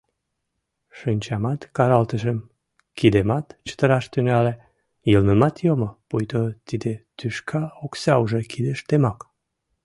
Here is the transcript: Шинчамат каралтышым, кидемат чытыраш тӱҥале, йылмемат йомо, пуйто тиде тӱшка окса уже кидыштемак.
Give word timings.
Шинчамат 0.97 1.61
каралтышым, 1.75 2.39
кидемат 2.97 3.45
чытыраш 3.67 4.05
тӱҥале, 4.13 4.53
йылмемат 5.11 5.55
йомо, 5.65 5.89
пуйто 6.07 6.41
тиде 6.67 6.93
тӱшка 7.17 7.61
окса 7.85 8.13
уже 8.23 8.39
кидыштемак. 8.51 9.19